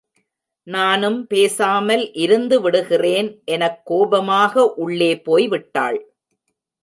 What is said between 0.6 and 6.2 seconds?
நானும் பேசாமல் இருந்துவிடுகிறேன் எனக் கோபமாக உள்ளே போய்விட்டாள்.